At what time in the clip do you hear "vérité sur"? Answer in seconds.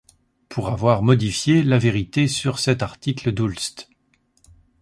1.77-2.57